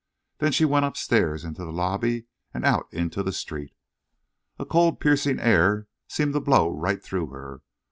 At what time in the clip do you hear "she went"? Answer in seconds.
0.51-0.83